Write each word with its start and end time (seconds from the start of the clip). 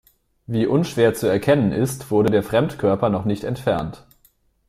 Wie 0.47 0.65
unschwer 0.65 1.13
zu 1.13 1.27
erkennen 1.27 1.71
ist, 1.71 2.09
wurde 2.09 2.31
der 2.31 2.41
Fremdkörper 2.41 3.09
noch 3.09 3.23
nicht 3.25 3.43
entfernt. 3.43 4.07